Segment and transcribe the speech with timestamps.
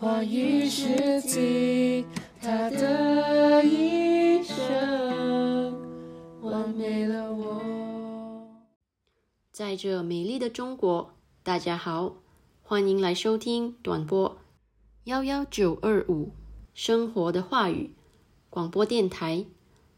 [0.00, 2.06] 话语是尽
[2.40, 5.78] 他的一生，
[6.40, 8.48] 完美了我。
[9.52, 11.12] 在这美丽的中国，
[11.42, 12.16] 大家好，
[12.62, 14.38] 欢迎来收听短波
[15.04, 16.30] 幺幺九二五
[16.72, 17.94] 生活的话语
[18.48, 19.44] 广播电台。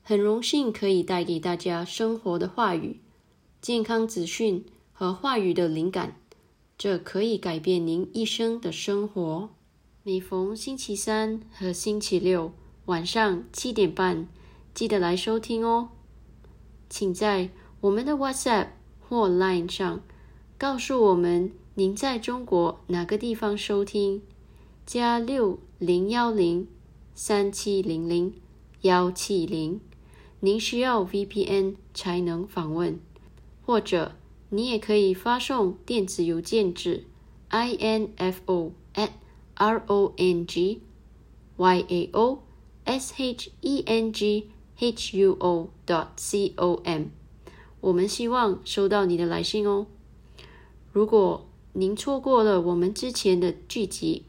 [0.03, 3.01] 很荣幸可以带给大家生活的话语、
[3.61, 6.17] 健康资讯和话语的灵感，
[6.77, 9.51] 这可以改变您一生的生活。
[10.05, 12.53] 每逢星期三和星期六
[12.87, 14.27] 晚上七点半，
[14.75, 15.91] 记得来收听哦。
[16.91, 17.51] 请在
[17.83, 20.03] 我们的 WhatsApp 或 Line 上
[20.59, 24.21] 告诉我们您在中国哪个地方收听，
[24.85, 26.67] 加六零幺零
[27.15, 28.35] 三七零零
[28.81, 29.81] 幺七零。
[30.41, 32.99] 您需要 VPN 才能访问，
[33.65, 34.17] 或者
[34.49, 37.05] 你也可以发送电子邮件至
[37.51, 38.73] info
[39.63, 40.81] r o n g
[41.57, 42.43] y a o
[42.85, 47.11] s h e n g h u o dot c o m。
[47.81, 49.87] 我们希望收到你的来信哦。
[50.91, 54.25] 如果您错过了我们之前的剧集，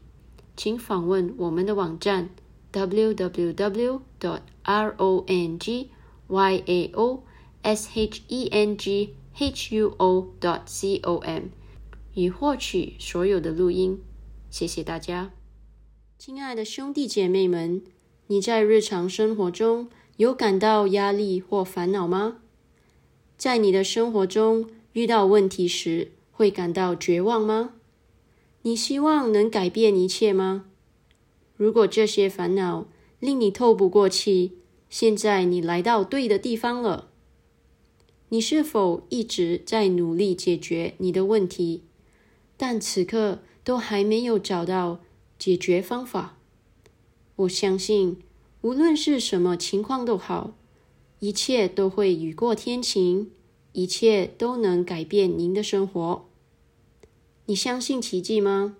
[0.56, 2.30] 请访问我们的网站
[2.72, 5.90] www dot r o n g
[6.28, 7.24] y a o
[7.62, 11.48] s h e n g h u o dot c o m
[12.12, 14.00] 以获取所有的录音。
[14.54, 15.32] 谢谢大家，
[16.16, 17.82] 亲爱的兄弟姐妹们，
[18.28, 22.36] 你在日常生活中有感到压力或烦恼吗？
[23.36, 27.72] 在你的生活中遇到问题时，会感到绝望吗？
[28.62, 30.66] 你希望能改变一切吗？
[31.56, 32.86] 如果这些烦恼
[33.18, 34.52] 令你透不过气，
[34.88, 37.10] 现在你来到对的地方了。
[38.28, 41.82] 你是否一直在努力解决你的问题，
[42.56, 45.00] 但此刻都还没有找到
[45.38, 46.36] 解决方法？
[47.36, 48.18] 我相信，
[48.60, 50.52] 无论是什么情况都好，
[51.18, 53.32] 一切都会雨过天晴，
[53.72, 56.26] 一切都能改变您的生活。
[57.46, 58.76] 你相信奇迹吗？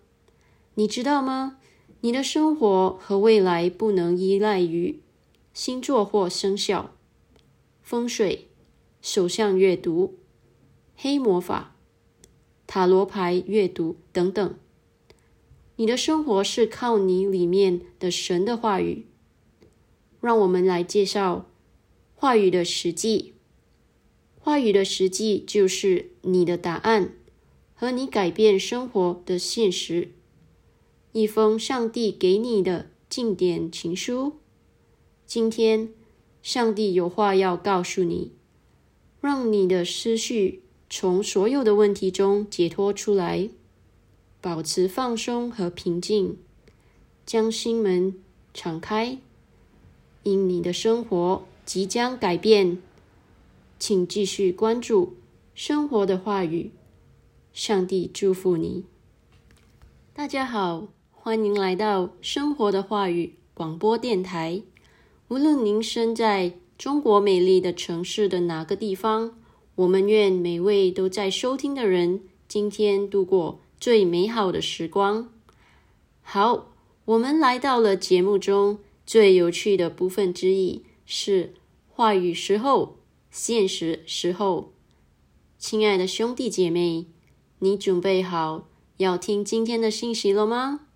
[0.75, 1.59] 你知道吗？
[2.03, 5.01] 你的生活和未来不能依赖于。
[5.55, 6.93] 星座或生肖、
[7.81, 8.49] 风水、
[9.01, 10.17] 手相阅读、
[10.97, 11.77] 黑魔法、
[12.67, 14.55] 塔罗牌阅读等等，
[15.77, 19.07] 你的生活是靠你里面的神的话语。
[20.21, 21.51] 让我们来介绍
[22.15, 23.35] 话语的实际。
[24.39, 27.15] 话语的实际就是你的答案
[27.75, 30.13] 和你改变生活的现实。
[31.13, 34.35] 一封上帝给你的经典情书。
[35.27, 35.91] 今天，
[36.43, 38.33] 上帝有话要告诉你，
[39.21, 43.49] 让你的思绪从所有的问题中解脱出来，
[44.45, 46.37] 保持放松和平静，
[47.25, 48.15] 将心门
[48.53, 49.17] 敞开，
[50.23, 52.77] 因你的生活即将改变。
[53.79, 55.15] 请继续关注
[55.55, 56.71] 生活的话语，
[57.55, 58.85] 上帝祝福你。
[60.13, 64.61] 大家好，欢迎来到生活的话语广播电台。
[65.29, 69.39] 无论您身在中国美丽的城市的哪个地方，
[69.77, 75.31] 我们愿每位都在收听的人今天度过最美好的时光。
[76.23, 76.73] 好，
[77.05, 81.53] 我们来到了节目中最有趣的部分之一，是
[81.87, 82.97] 话语时候、
[83.31, 84.73] 现实时候。
[85.59, 87.05] 亲爱的兄弟姐妹，
[87.59, 90.87] 你准备好要听今天的信息了吗？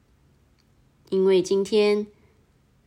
[1.11, 2.07] 因为今天。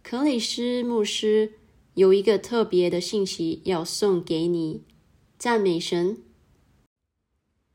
[0.02, 1.54] 克里斯牧师
[1.94, 4.82] 有一个特别的信息要送给你，
[5.38, 6.18] 赞美神。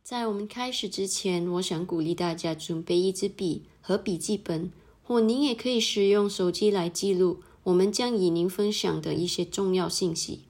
[0.08, 4.70] 在我们开始之前，我想鼓励大家准备一支笔和笔记本，
[5.02, 10.42] 或您也可以使用手机来记录我们将与您分享的一些重要信息。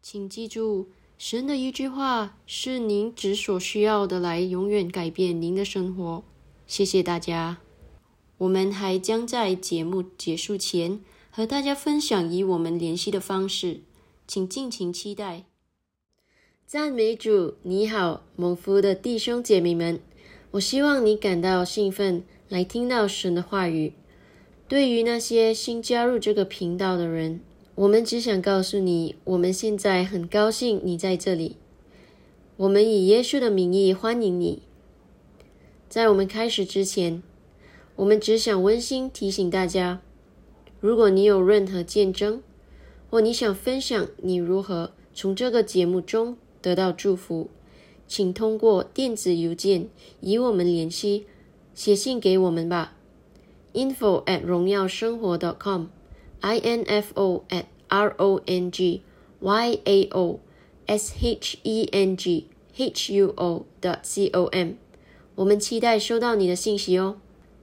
[0.00, 0.88] 请记住，
[1.18, 6.24] 神的一句话是您只所需要的，来永远改变您的生活。
[6.66, 7.58] 谢谢大家。
[8.38, 10.98] 我们还将在节目结束前
[11.30, 13.82] 和大家分享与我们联系的方式，
[14.26, 15.51] 请尽情期待。
[16.72, 20.00] 赞美主，你好，蒙福的弟兄姐妹们，
[20.52, 23.92] 我希望你感到兴奋来听到神的话语。
[24.68, 27.40] 对于那些新加入这个频道的人，
[27.74, 31.56] 我们只想告诉你，我们现在很高兴你在这里。
[32.56, 34.62] 我们以耶稣的名义欢迎你。
[35.90, 37.22] 在我们开始之前。
[37.96, 40.00] 我们只想温馨提醒大家：
[40.80, 42.42] 如果你有任何见证，
[43.10, 47.50] 或你想分享你如何从这个节目中得到祝福，
[48.06, 49.88] 请通过电子邮件
[50.20, 51.26] 与我们联系，
[51.74, 52.94] 写信给我们吧。
[53.74, 59.02] info at 荣耀生活 dot .com，i n f o at r o n g
[59.40, 60.40] y a o
[60.86, 64.74] s h e n g h u o 的 c o m。
[65.34, 67.16] 我们期待收到你的信息哦。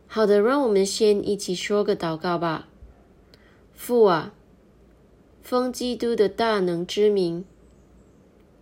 [0.07, 2.68] 好的，让我们先一起说个祷告吧。
[3.75, 4.34] 父啊，
[5.44, 7.45] 奉基督的大能之名，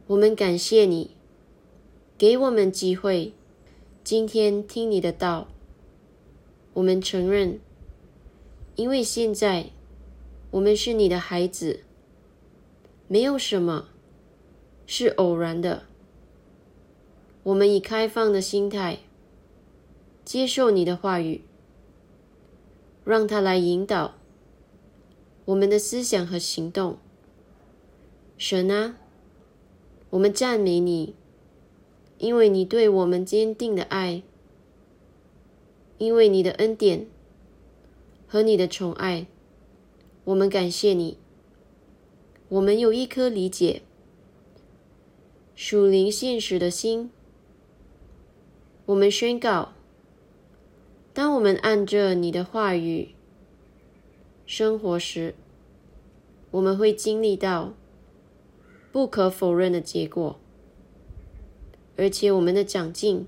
[0.08, 1.12] 我们感谢你，
[2.18, 3.34] 给我们机会，
[4.06, 5.50] 今天听你的道。
[6.76, 7.60] 我们承认，
[8.78, 9.72] 因为现在
[10.52, 11.82] 我们是你的孩子，
[13.10, 13.90] 没有什么
[14.86, 15.84] 是偶然的。
[17.44, 19.00] 我们以开放的心态
[20.24, 21.42] 接受你的话语，
[23.04, 24.16] 让它来引导
[25.44, 26.98] 我们的思想和行动。
[28.38, 28.96] 神啊，
[30.10, 31.14] 我们赞美你，
[32.18, 34.24] 因为你对我们坚定的爱。
[35.98, 37.08] 因为你的恩典
[38.28, 39.26] 和你的宠爱，
[40.26, 41.18] 我们感谢你。
[42.50, 43.82] 我们有一颗理解
[45.56, 47.10] 属灵现实的心。
[48.86, 49.74] 我们宣告：
[51.16, 53.16] 当我们按着你的话语
[54.46, 55.34] 生活时，
[56.52, 57.74] 我们会经历到
[58.98, 60.40] 不可否认的结果，
[61.98, 63.28] 而且我们的长进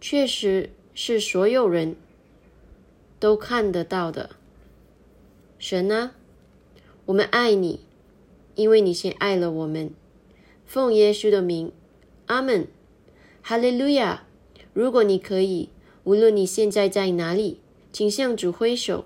[0.00, 0.70] 确实。
[1.00, 1.94] 是所有人
[3.20, 4.30] 都看得到的。
[5.60, 6.16] 神啊，
[7.06, 7.78] 我们爱你，
[8.56, 9.92] 因为你先爱了我们。
[10.66, 11.70] 奉耶稣的名，
[12.26, 12.66] 阿门，
[13.42, 14.26] 哈利路亚。
[14.72, 15.68] 如果你可以，
[16.02, 17.60] 无论你现在在哪里，
[17.92, 19.04] 请向主挥手。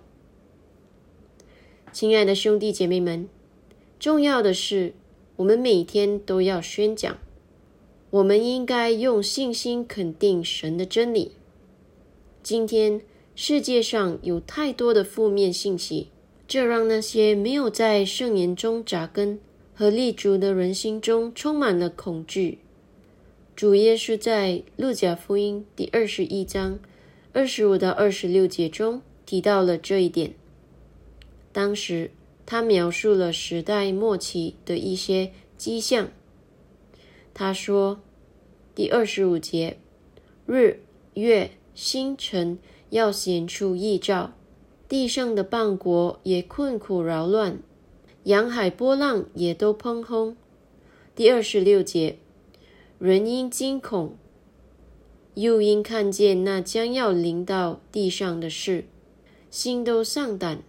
[1.92, 3.28] 亲爱的兄弟姐妹们，
[4.00, 4.94] 重要的是，
[5.36, 7.18] 我们每天都要宣讲。
[8.10, 11.32] 我们应该用信心肯定神的真理。
[12.42, 13.00] 今天
[13.34, 16.08] 世界上有太多的负面信息，
[16.46, 19.40] 这让那些没有在圣言中扎根
[19.74, 22.58] 和立足的人心中充满了恐惧。
[23.56, 26.78] 主耶稣在路加福音第二十一章
[27.32, 30.34] 二十五到二十六节中提到了这一点。
[31.52, 32.10] 当时
[32.44, 36.08] 他描述了时代末期的一些迹象。
[37.34, 38.00] 他说
[38.74, 39.78] ：“第二十五节，
[40.46, 40.80] 日
[41.14, 42.58] 月。”星辰
[42.90, 44.34] 要显出异兆，
[44.90, 47.62] 地上的邦国也困苦扰乱，
[48.24, 50.36] 洋海波浪也都喷轰。
[51.16, 52.18] 第二十六节，
[52.98, 54.18] 人因惊恐，
[55.32, 58.84] 又因看见那将要临到地上的事，
[59.50, 60.62] 心都丧胆，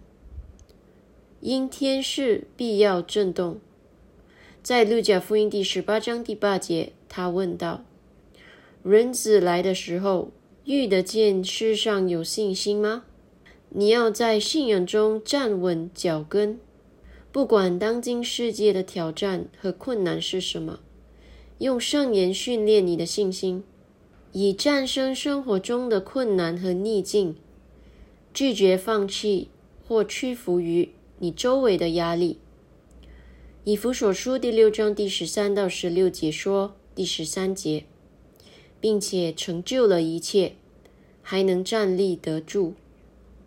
[1.44, 3.60] 因天势必要震动。
[4.62, 7.84] 在路加福音第十八章第八节，他问道
[8.82, 10.30] ：“人子来的时候。”
[10.64, 13.04] 遇得见世上有信心吗？
[13.68, 16.58] 你要在信仰中站稳脚跟，
[17.30, 20.80] 不管当今世界的挑战和困难是什么，
[21.58, 23.62] 用圣言训练你的信心，
[24.32, 27.36] 以战胜生活中的困难和逆境，
[28.32, 29.50] 拒绝放弃
[29.86, 30.88] 或屈服于
[31.24, 32.36] 你周围的压力。
[33.64, 37.84] 以弗所书第六章第十三到十六节说，第十三节。
[38.78, 40.56] 并且成就了一切，
[41.22, 42.74] 还能站立得住。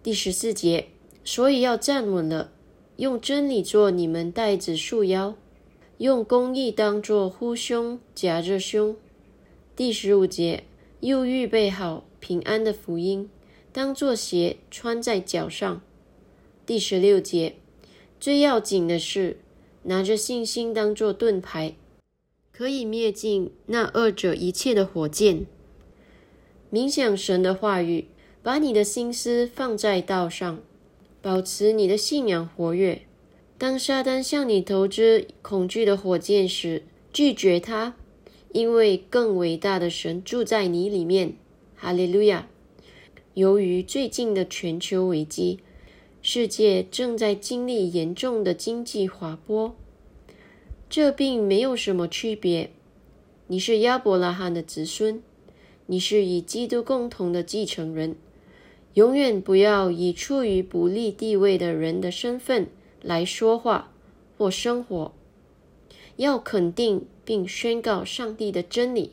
[0.01, 0.87] 第十四节，
[1.23, 2.49] 所以要站稳了，
[2.95, 5.35] 用真理做你们带子束腰，
[5.99, 8.95] 用公义当作护胸夹着胸。
[9.75, 10.63] 第十五节，
[11.01, 13.29] 又预备好平安的福音，
[13.71, 15.83] 当作鞋穿在脚上。
[16.65, 17.57] 第十六节，
[18.19, 19.37] 最要紧的是
[19.83, 21.75] 拿着信心当作盾牌。
[22.51, 25.45] 可以灭尽那二者一切的火箭。
[26.71, 28.07] 冥想神的话语，
[28.41, 30.59] 把你的心思放在道上，
[31.21, 33.03] 保持你的信仰活跃。
[33.59, 36.81] 当撒旦向你投掷恐惧的火箭时，
[37.13, 37.95] 拒绝他，
[38.51, 41.35] 因为更伟大的神住在你里面。
[41.75, 42.47] 哈利路亚！
[43.35, 45.59] 由于最近的全球危机，
[46.29, 49.73] 世界正在经历严重的经济滑坡。
[50.89, 52.69] 这并没有什么区别。
[53.47, 55.23] 你是亚伯拉罕的子孙，
[55.85, 58.17] 你是以基督共同的继承人。
[58.95, 62.67] 永远不要以处于不利地位的人的身份
[63.01, 63.93] 来说话
[64.37, 65.13] 或生活。
[66.17, 69.11] 要肯定并宣告上帝的真理。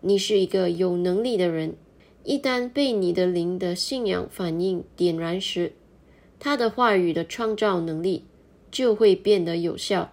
[0.00, 1.76] 你是一个有能力的人。
[2.24, 5.74] 一旦被你的灵的信仰反应点燃时，
[6.40, 8.24] 他的话语的创造能力
[8.72, 10.10] 就会变得有效。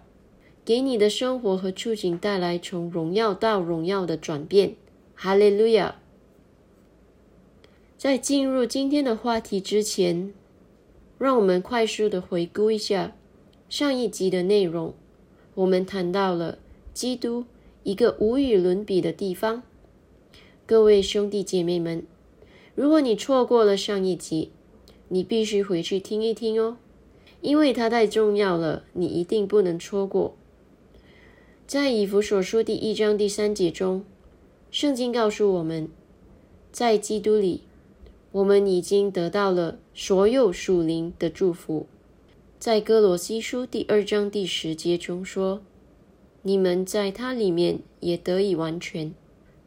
[0.64, 4.74] 给你的生活和处境带来从荣耀到荣耀的转变，
[5.14, 5.96] 哈利路亚！
[7.96, 10.34] 在进入今天的话题之前，
[11.16, 13.16] 让我们快速的回顾一下
[13.70, 14.92] 上一集的内容。
[15.54, 16.58] 我们谈到了
[16.92, 17.46] 基督
[17.82, 19.62] 一个无与伦比的地方。
[20.66, 22.04] 各位兄弟姐妹们，
[22.74, 24.50] 如果你错过了上一集，
[25.08, 26.76] 你必须回去听一听哦，
[27.40, 30.34] 因为它太重要了，你一定不能错过。
[31.66, 34.04] 在以弗所书第一章第三节中，
[34.70, 35.88] 圣经告诉我们，
[36.72, 37.62] 在基督里。
[38.30, 41.86] 我们已经得到了所有属灵的祝福，
[42.58, 45.62] 在哥罗西书第二章第十节中说
[46.42, 49.14] ：“你们在他里面也得以完全。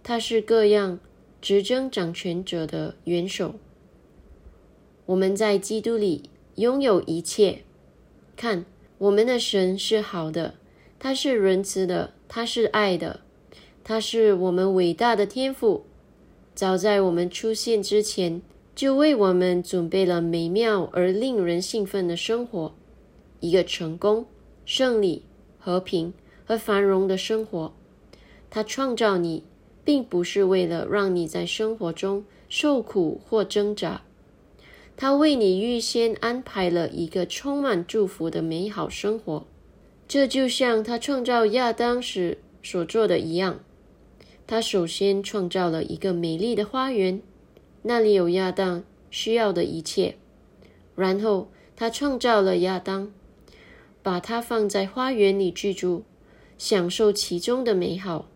[0.04, 1.00] 他是各样
[1.42, 3.56] 执政掌权者的元首。
[5.06, 7.64] 我们在基督里拥有一切。
[8.36, 8.66] 看，
[8.98, 10.56] 我们的神是好的，
[11.00, 13.22] 他是仁慈的，他是爱的，
[13.84, 15.86] 他是我们伟大的天赋。
[16.54, 18.42] 早在我们出现之前。”
[18.74, 22.74] 就为我们准备了美妙而令人兴奋的生活，
[23.42, 24.26] 一个成功、
[24.66, 25.24] 胜利、
[25.60, 26.14] 和平
[26.46, 27.74] 和繁荣的生活。
[28.50, 29.44] 他创造你，
[29.84, 34.02] 并不是为了让你在生活中受苦或挣扎，
[35.02, 39.48] 他为你预先安排了一个充满祝福的美好生活。
[40.08, 43.62] 这就像他创造亚当时所做的一样，
[44.46, 47.20] 他首先创造了一个美丽的花园。
[47.82, 50.18] 那里有亚当需要的一切，
[50.96, 53.12] 然后他创造了亚当，
[54.04, 56.04] 把他放在花园里居住，
[56.60, 58.30] 享受其中的美好。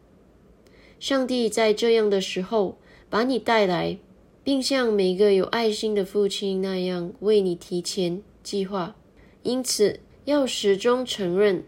[0.99, 3.99] 上帝在这样的时候把你带来，
[4.45, 8.95] 并像每个有爱心的父亲那样为你提前计划。
[9.41, 11.63] 因此，要始终承认，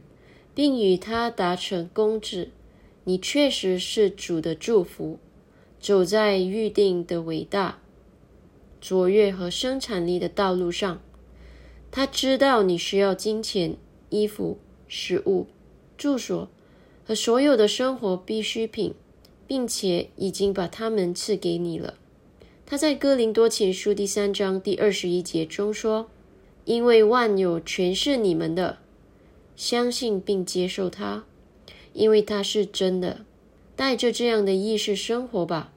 [0.54, 2.52] 并与他达成共治，
[3.04, 5.18] 你确实是主的祝福。
[5.80, 7.80] 走在预定的伟大
[8.80, 11.02] 卓越和生产力的道路上，
[11.90, 13.76] 他知道你需要金钱、
[14.10, 15.48] 衣服、食物、
[15.98, 16.48] 住所
[17.04, 18.94] 和所有的生活必需品，
[19.48, 21.96] 并且已经把它们赐给你了。
[22.70, 26.10] 他在哥林多前书第三章第二十一节中说
[26.66, 28.80] ：“因为万有全是你们的，
[29.56, 31.24] 相信并接受它，
[31.94, 33.22] 因为它是真的。”
[33.78, 35.72] 带着这样的意识生活吧，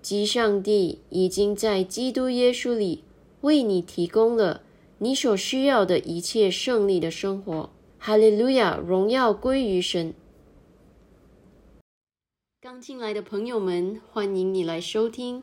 [0.00, 3.04] 即上帝已经在基督耶稣里
[3.42, 4.62] 为你提供了
[4.98, 7.68] 你所需要的一切胜利的生活。
[7.98, 10.14] 哈利路亚，荣耀归于神。
[12.62, 15.42] 刚进来的朋友们，欢迎你来收听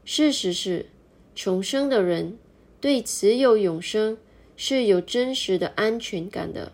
[0.05, 0.87] 事实是，
[1.35, 2.39] 重生的人
[2.81, 4.17] 对持有永生
[4.57, 6.71] 是有真实的安全感的，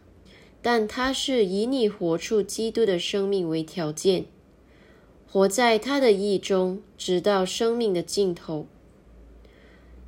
[0.61, 4.27] 但他是以你活出基督的生命为条件，
[5.35, 8.69] 活在他的意中，直到生命的尽头。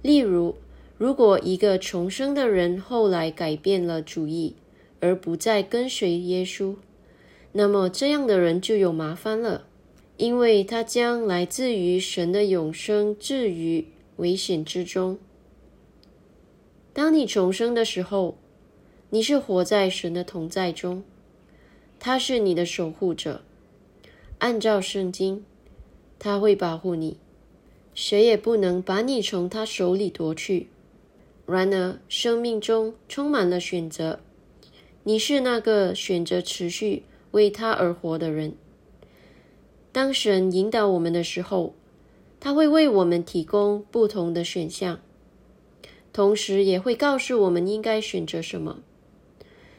[0.00, 0.54] 例如，
[0.96, 4.54] 如果一个重生的人后来改变了主意，
[5.00, 6.76] 而不再跟随耶稣，
[7.50, 9.66] 那么这样的人就有麻烦了，
[10.16, 15.18] 因为他将来自于神的永生置于危险之中。
[16.92, 18.38] 当你重生的时候，
[19.10, 21.02] 你是活在神的同在中，
[21.98, 23.42] 他是你的守护者。
[24.38, 25.44] 按照圣经，
[26.18, 27.16] 他会保护你，
[27.94, 30.68] 谁也不能把你从他手里夺去。
[31.46, 34.20] 然而，生命中充满了选择，
[35.04, 38.54] 你是那个选择持续为他而活的人。
[39.92, 41.72] 当神引导我们的时候，
[42.38, 45.00] 他会为我们提供不同的选项，
[46.12, 48.80] 同时也会告诉我们应该选择什么。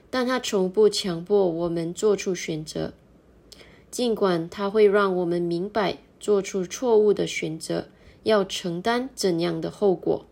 [0.10, 2.94] 但他从不强迫我们做出选择，
[3.90, 7.88] 尽管它会让我们明白做出错误的选择
[8.24, 10.26] 要承担怎样的后果。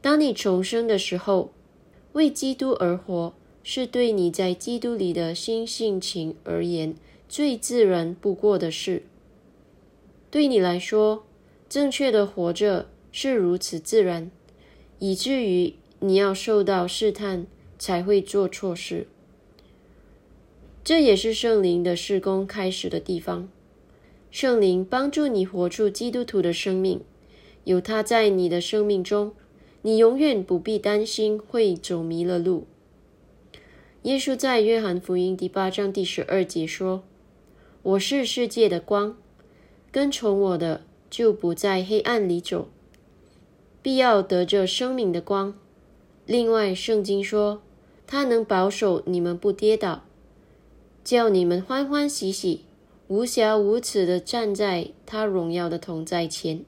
[0.00, 1.50] 当你重生的时候，
[2.12, 6.94] 为基督而活是对你在基督里的新性情而言
[7.28, 9.02] 最自然不过的事。
[10.30, 11.24] 对你来说，
[11.68, 14.30] 正确的活着是如此自然，
[14.98, 17.46] 以至于你要受到试探。
[17.76, 19.08] 才会做错事，
[20.84, 23.48] 这也是圣灵的施工开始的地方。
[24.30, 27.00] 圣灵帮助你活出基督徒的生命，
[27.64, 29.32] 有他在你的生命中，
[29.80, 32.66] 你永远不必担心会走迷了路。
[34.02, 37.02] 耶稣在约翰福音第八章第十二节说
[37.82, 39.16] ：“我是世界的光，
[39.90, 42.68] 跟从我的就不在黑暗里走，
[43.80, 45.54] 必要得着生命的光。”
[46.26, 47.62] 另外，圣经说，
[48.06, 50.03] 他能保守你们不跌倒，
[51.04, 52.62] 叫你们欢欢喜喜、
[53.08, 56.64] 无瑕无耻的站在他荣耀的同在前。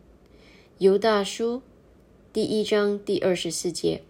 [0.76, 1.62] 犹大书
[2.34, 4.02] 第一章第二十四节：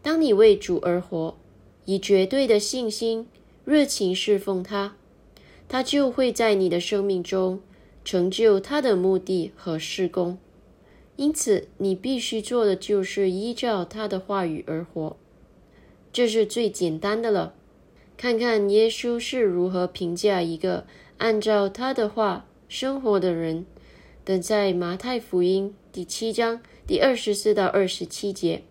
[0.00, 1.36] 当你为主而活，
[1.84, 3.28] 以绝对的信心、
[3.66, 4.96] 热情侍奉他，
[5.68, 7.60] 他就会在你的生命中
[8.02, 10.38] 成就他的目的和事工。
[11.16, 15.18] 因此，你必须做的就是依照他的话语而活，
[16.10, 17.52] 这是最简单的了。
[18.16, 20.86] 看看耶稣是如何评价一个
[21.18, 23.66] 按照他的话生活的人。
[24.24, 28.62] 等在马太福音第七章第二十四到二十七节。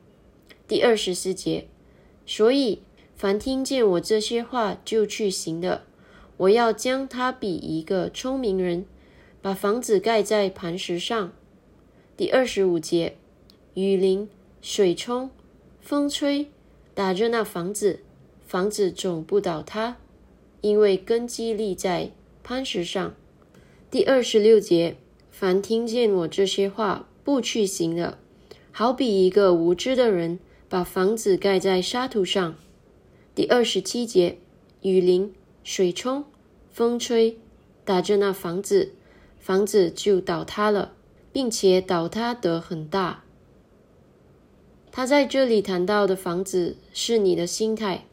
[0.68, 1.68] 第二十四节，
[2.26, 2.82] 所以
[3.16, 5.84] 凡听见我这些话就去行的，
[6.38, 8.86] 我要将他比一个聪明人，
[9.44, 11.32] 把房子盖在磐石上。
[12.18, 13.16] 第二十五节，
[13.76, 14.28] 雨淋、
[14.60, 15.30] 水冲、
[15.80, 16.48] 风吹，
[16.96, 18.00] 打着那房子，
[18.56, 19.98] 房子总不倒塌，
[20.62, 23.14] 因为根基立在磐石上。
[23.92, 24.96] 第二十六节，
[25.30, 28.18] 凡听见我这些话不去行的，
[28.72, 30.40] 好比一个无知的人
[30.70, 32.56] 把房子盖在沙土上。
[33.36, 34.38] 第二十七节，
[34.84, 35.34] 雨淋、
[35.66, 36.24] 水冲、
[36.72, 37.38] 风吹，
[37.84, 38.94] 打着那房子，
[39.38, 40.94] 房子就倒塌了。
[41.34, 43.26] 并且倒塌得很大。
[44.94, 48.06] 他在这里谈到的房子是你的心态，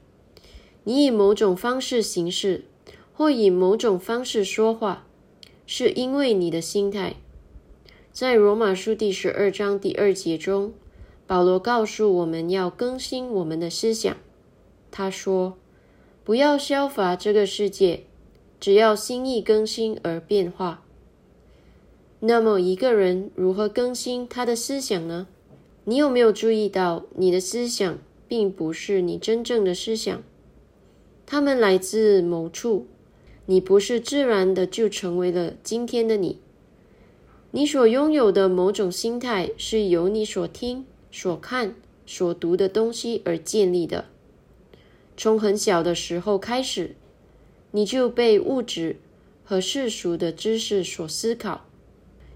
[0.85, 2.65] 你以某种方式行事，
[3.13, 5.07] 或以某种方式说话，
[5.67, 7.15] 是因为你的心态。
[8.13, 10.73] 在罗马书第十二章第二节中，
[11.27, 14.17] 保罗告诉我们要更新我们的思想。
[14.91, 15.57] 他说
[16.25, 18.03] ：“不要消乏这个世界，
[18.61, 20.85] 只要心意更新而变化。”
[22.21, 25.27] 那么，一个人如何更新他的思想呢？
[25.85, 30.23] 你有没有注意到，你的思想并不是你真正的思想，
[31.27, 32.87] 他们来自某处。
[33.47, 36.39] 你不是自然的就成为了今天的你。
[37.51, 41.75] 你所拥有的某种心态是由你所听、所看、
[42.07, 44.07] 所读的东西而建立的。
[45.17, 46.95] 从很小的时候开始，
[47.73, 48.97] 你就被物质
[49.45, 51.67] 和世俗的知识所思考。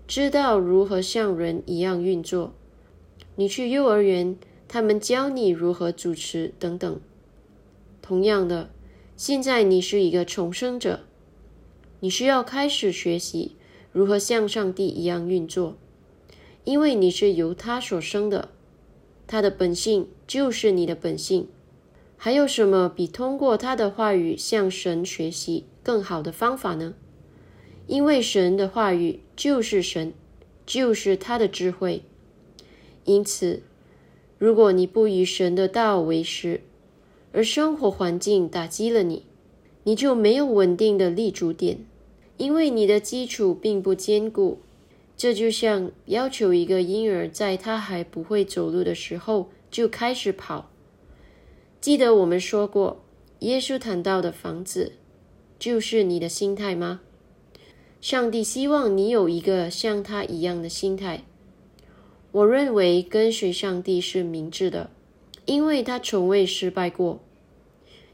[0.07, 2.53] 知道如何像人一样运作。
[3.37, 4.37] 你去幼儿园，
[4.69, 7.01] 他们教你如何主持等等。
[8.03, 8.71] 同样的，
[9.17, 11.01] 现在你是一个重生者，
[12.01, 13.57] 你需要开始学习
[13.91, 15.79] 如何像上帝一样运作，
[16.65, 18.51] 因为你是由他所生的，
[19.27, 21.49] 他的本性就是你的本性。
[22.19, 26.93] 还有什么比通过他的话语向神学习更好的方法呢？
[27.87, 30.13] 因为神的话语就是神，
[30.67, 32.03] 就是他的智慧。
[33.05, 33.63] 因此，
[34.37, 36.61] 如果你不以神的道为师，
[37.33, 39.25] 而生活环境打击了你，
[39.85, 41.79] 你就没有稳定的立足点，
[42.37, 44.59] 因为你的基础并不坚固。
[45.17, 50.71] 这就像要求一个婴儿在他还不会走路的时候就开始跑。
[51.81, 53.03] 记得我们说过，
[53.39, 54.93] 耶稣谈到的房子
[55.59, 57.01] 就是你的心态吗？
[58.03, 61.25] 上帝希望你有一个像他一样的心态。
[62.33, 64.91] 我认为跟随上帝是明智的，
[65.47, 67.21] 因为他从未失败过。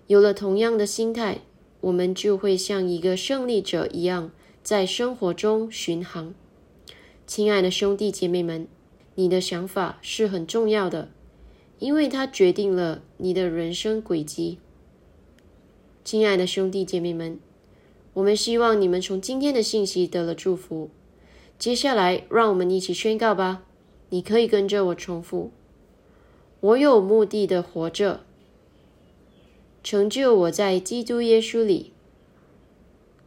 [0.06, 1.40] 有了同样的心态，
[1.80, 4.30] 我们就会像一个胜利者一样，
[4.62, 6.32] 在生活中巡航。
[7.26, 8.68] 亲爱的兄弟姐妹们，
[9.16, 11.08] 你的想法是很重要的，
[11.78, 14.58] 因为它决定了你的人生轨迹。
[16.04, 17.40] 亲爱的兄弟姐妹们。
[18.14, 20.90] 我们希望你们从今天的信息得了祝福。
[21.58, 23.62] 接下来，让我们一起宣告吧。
[24.10, 25.50] 你可以跟着我重复
[26.62, 28.20] ：“我有目的的活着，
[29.82, 31.92] 成就我在基督耶稣里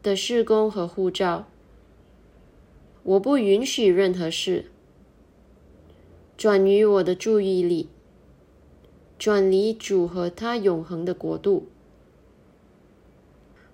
[0.01, 1.45] 的事工和护照。
[3.03, 4.71] 我不允许任何事
[6.37, 7.89] 转移我的注意力，
[9.19, 11.67] 转离主和他永恒的国度。”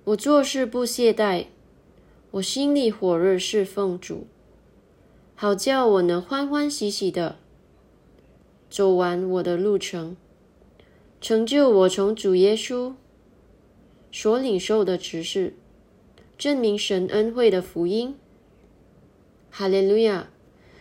[0.06, 1.46] 我做事不懈怠，
[2.32, 4.26] 我心里火热侍奉主，
[5.36, 7.38] 好叫我能欢欢喜喜的
[8.72, 10.16] 走完我的路程，
[11.20, 12.94] 成就我从主耶稣
[14.14, 15.56] 所领受的指示，
[16.38, 18.16] 证明神恩惠的福音。
[19.50, 20.30] 哈利路亚！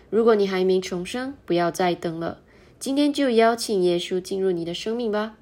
[0.08, 2.40] 如果你还没重生，不要再等了，
[2.78, 5.36] 今天就邀请耶稣进入你的生命吧。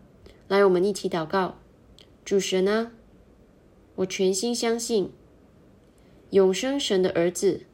[0.48, 1.58] 来，我们一起祷告，
[2.24, 2.92] 主神啊！
[3.96, 5.10] 我全心相信
[6.30, 7.64] 永生神的儿子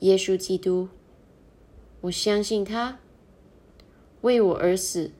[0.00, 0.90] 耶稣基督。
[2.02, 2.98] 我相信他
[4.22, 5.12] 为我而死，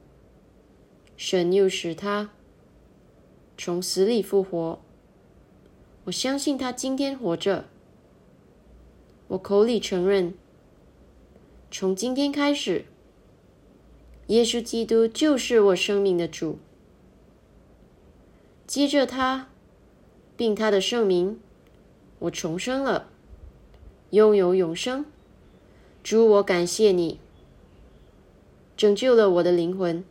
[1.16, 2.30] 神又使他
[3.56, 4.80] 从死里复活。
[6.04, 7.66] 我相信他今天活着。
[9.28, 10.34] 我口里承认，
[11.70, 12.86] 从今天开始，
[14.26, 16.58] 耶稣基督就是我生命的主。
[18.66, 19.48] 接着他。
[20.34, 21.38] 并他的圣名，
[22.20, 23.10] 我重生了，
[24.10, 25.04] 拥有永生。
[26.02, 27.20] 主，我感谢你，
[28.82, 30.02] 拯救了我的灵魂。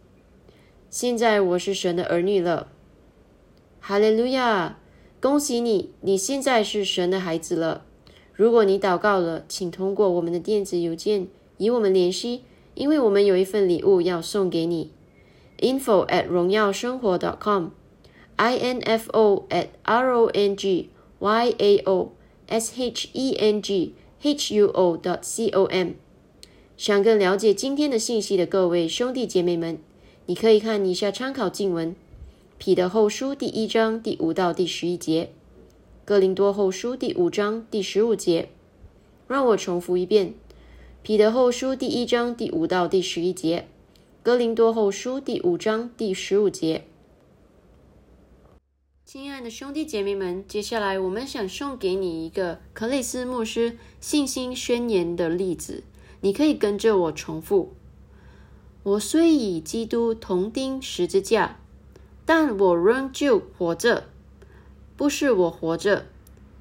[0.89, 2.69] 现在我是神的儿女了。
[3.81, 4.79] 哈利路亚！
[5.19, 7.83] 恭喜你，你现在是神的孩子了。
[8.33, 14.93] 如果你祷告了，请通过我们的电子邮件与我们联系，因为我们有一份礼物要送给你。
[15.59, 17.71] info at 荣耀生活 dot .com。
[18.37, 22.13] info at r o n g y a o
[22.47, 25.95] s h e n g h u o dot c o m。
[26.81, 29.77] 想更了解今天的信息的各位兄弟姐妹们，
[30.25, 31.95] 你可以看以下参考经文：
[32.57, 35.29] 彼得后书第一章第五到第十一节，
[36.03, 38.49] 哥林多后书第五章第十五节。
[39.27, 40.33] 让我重复一遍：
[41.03, 43.67] 彼得后书第一章第五到第十一节，
[44.23, 46.85] 哥林多后书第五章第十五节。
[49.05, 55.83] 亲爱的兄弟姐妹们，接下来我们想送给你一个克里斯牧师信心宣言的例子，
[56.21, 57.73] 你可以跟着我重复：
[58.83, 61.59] 我虽与基督同钉十字架，
[62.25, 64.05] 但我仍旧活着。
[64.95, 66.05] 不是我活着，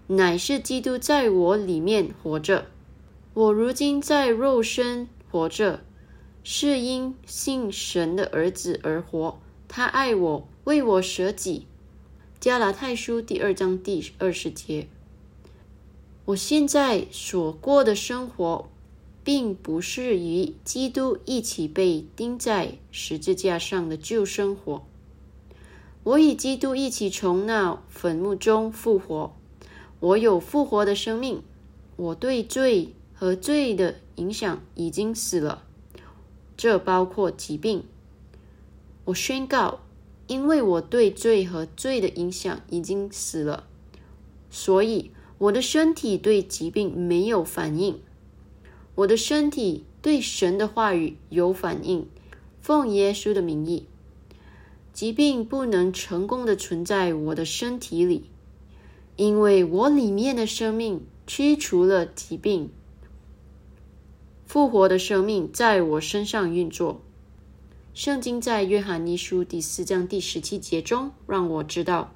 [0.06, 2.66] 乃是基督在我里面活着。
[3.34, 5.80] 我如今在肉身活着，
[6.42, 9.38] 是因信神的儿子而活。
[9.68, 11.66] 他爱我，为我舍己。
[12.40, 14.88] 加拉太书第二章第二十节。
[16.24, 18.68] 我现在所过的生活，
[19.22, 24.84] 并不是与基督一起被钉在十字架上的旧生活。
[26.02, 29.34] 我与基督一起从那坟墓中复活。
[30.00, 31.42] 我有复活的生命。
[31.96, 35.64] 我对罪和罪的影响已经死了，
[36.56, 37.84] 这包括疾病。
[39.06, 39.80] 我宣告。
[40.26, 43.64] 因为我对罪和罪的影响已经死了，
[44.48, 47.98] 所以我的身体对疾病没有反应。
[49.00, 52.06] 我的身体对神的话语有反应。
[52.60, 53.86] 奉耶稣的名义，
[54.92, 58.24] 疾病不能成功的存在我的身体里，
[59.16, 62.70] 因为我里面的生命驱除了疾病，
[64.44, 67.00] 复活的生命在我身上运作。
[67.94, 72.12] 圣经在约翰一书第四章第十七节中让我知道，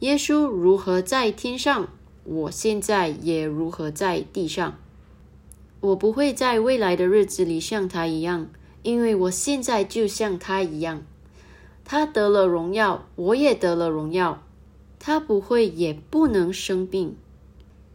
[0.00, 1.88] 耶稣如何在天上，
[2.24, 4.78] 我现在也如何在地上。
[5.86, 8.48] 我不会在未来的日子里像他一样，
[8.82, 11.04] 因为我现在就像他一样。
[11.84, 14.42] 他得了荣耀，我也得了荣耀。
[14.98, 17.14] 他不会也不能生病，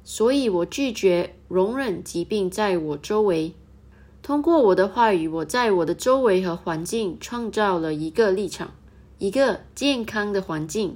[0.06, 3.54] 所以我拒绝容忍疾病在我周围。
[4.24, 8.72] 通过我的话语，我在我的周围和环境创造了一个立场，
[9.18, 10.96] 一个健康的环境。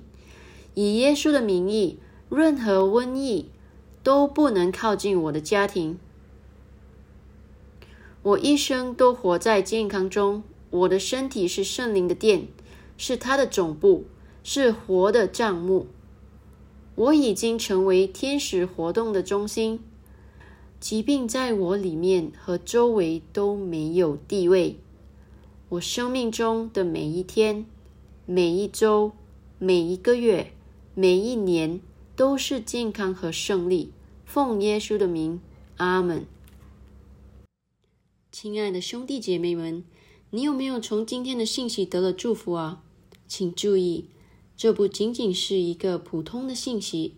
[0.75, 3.49] 以耶稣的名义，任何瘟疫
[4.01, 5.99] 都不能靠近我的家庭。
[8.25, 10.41] 我一生都活在健康中。
[10.71, 12.47] 我的身体是圣灵的殿，
[12.97, 14.05] 是它的总部，
[14.43, 15.85] 是活的帐幕。
[16.95, 19.79] 我已经成为天使活动的中心。
[20.79, 24.79] 疾病在我里面和周围都没有地位。
[25.69, 27.67] 我生命中的每一天、
[28.25, 29.11] 每一周、
[29.59, 30.51] 每一个月、
[30.95, 31.79] 每一年
[32.15, 33.91] 都是健康和胜利。
[34.25, 35.39] 奉耶稣的名，
[35.77, 36.25] 阿门。
[38.37, 39.81] 亲爱的兄弟姐妹们，
[40.31, 42.83] 你有没有从今天的信息得了祝福啊？
[43.29, 44.09] 请注意，
[44.57, 47.13] 这不仅仅是一个普通的信息，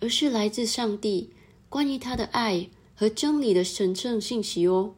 [0.00, 1.28] 而是来自上帝
[1.68, 2.70] 关于他的爱。
[2.94, 4.94] 和真理的神圣信息哦，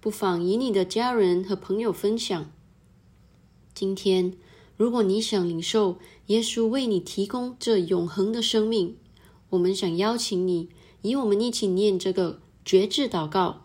[0.00, 2.52] 不妨与你的家人和朋友分享。
[3.74, 4.34] 今天，
[4.76, 8.96] 如果你想领受耶稣为你提供这永恒的生命，
[9.50, 10.68] 我们想邀请你
[11.02, 13.64] 与我们一起念这个绝志祷告，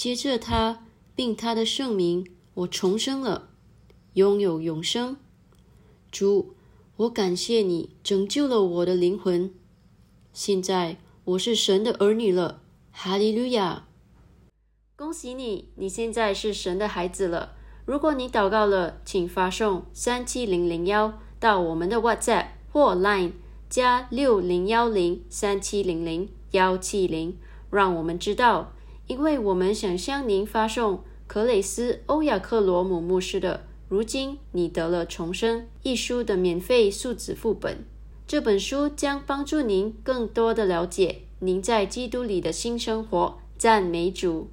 [0.00, 3.50] 接着他并他的圣名，我重生了，
[4.14, 5.18] 拥有永生。
[6.10, 6.54] 主，
[6.96, 9.52] 我感谢你拯救了我的灵魂。
[10.32, 10.96] 现在。
[11.22, 13.86] 我是神的儿女了，哈利路亚！
[14.96, 17.52] 恭喜你，你现在是神的孩子了。
[17.84, 23.32] 如果你祷告了，请发送三七零零幺到我们的 WhatsApp 或 Line
[23.68, 27.36] 加六零幺零三七零零幺七零，
[27.70, 28.72] 让我们知道，
[29.10, 33.56] 因为我们想向您发送克雷斯·欧亚克罗姆牧师的
[33.88, 37.84] 《如今你得了重生》一书的免费数字副本。
[38.28, 43.38] 这本书将帮助您更多的了解您在基督里的新生活。
[43.58, 44.46] 赞美主！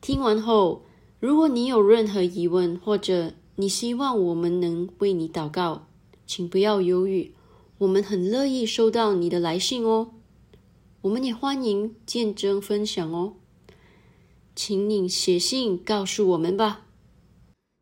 [0.00, 0.84] 听完后，
[1.18, 5.88] 如果你有任何疑问，或者你希望我们能为你祷告，
[6.28, 7.34] 请不要犹豫，
[7.78, 10.12] 我们很乐意收到你的来信哦。
[11.00, 13.34] 我们也欢迎见证分享哦，
[14.62, 16.84] 请你写信告诉我们吧。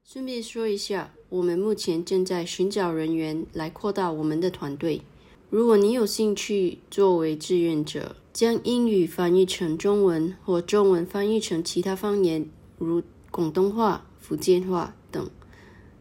[0.05, 5.03] 顺便说一下，我们目前正在寻找人员来扩大我们的团队。
[5.51, 15.29] 如果你有兴趣作为志愿者，将英语翻译成中文或中文翻译成其他方言，如广东话、福建话等，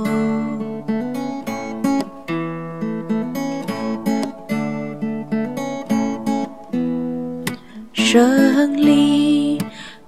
[8.11, 9.57] 胜利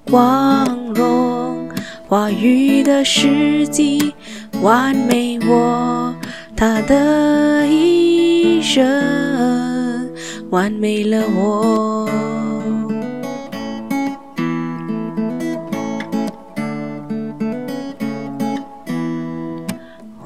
[0.04, 1.70] 光荣，
[2.06, 4.14] 话语的时机
[4.62, 6.14] 完美我，
[6.54, 8.84] 他的一生
[10.50, 12.10] 完美了我。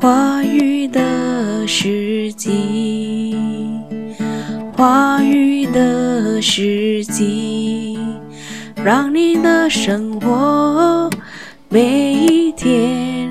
[0.02, 3.38] 话语的时机，
[4.76, 7.98] 话语的时机，
[8.84, 11.10] 让你的生活
[11.70, 13.30] 每一天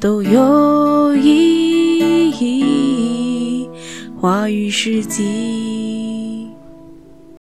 [0.00, 3.68] 都有意义。
[4.20, 5.57] 话语时机。